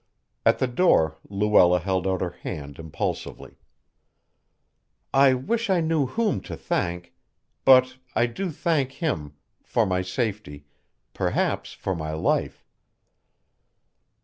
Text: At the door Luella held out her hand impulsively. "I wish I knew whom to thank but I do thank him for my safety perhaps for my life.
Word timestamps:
At 0.47 0.57
the 0.57 0.65
door 0.65 1.19
Luella 1.29 1.79
held 1.79 2.07
out 2.07 2.21
her 2.21 2.31
hand 2.31 2.79
impulsively. 2.79 3.59
"I 5.13 5.35
wish 5.35 5.69
I 5.69 5.79
knew 5.79 6.07
whom 6.07 6.41
to 6.41 6.57
thank 6.57 7.13
but 7.65 7.97
I 8.15 8.25
do 8.25 8.49
thank 8.49 8.93
him 8.93 9.33
for 9.63 9.85
my 9.85 10.01
safety 10.01 10.65
perhaps 11.13 11.73
for 11.73 11.95
my 11.95 12.13
life. 12.13 12.65